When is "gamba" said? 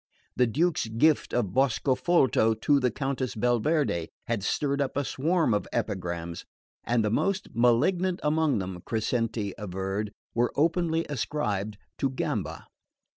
12.09-12.65